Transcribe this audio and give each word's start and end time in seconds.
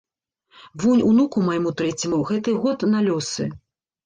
Вунь 0.83 1.03
унуку 1.09 1.43
майму 1.49 1.75
трэцяму 1.83 2.19
гэты 2.31 2.57
год 2.65 2.89
на 2.97 3.05
лёсы. 3.11 3.49